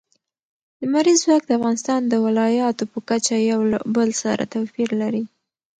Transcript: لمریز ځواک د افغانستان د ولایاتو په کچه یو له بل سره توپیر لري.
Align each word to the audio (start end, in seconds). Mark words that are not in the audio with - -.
لمریز 0.81 1.19
ځواک 1.23 1.43
د 1.45 1.51
افغانستان 1.59 2.01
د 2.07 2.13
ولایاتو 2.25 2.83
په 2.91 2.99
کچه 3.09 3.35
یو 3.51 3.59
له 3.71 3.79
بل 3.95 4.09
سره 4.23 4.43
توپیر 4.53 4.89
لري. 5.01 5.23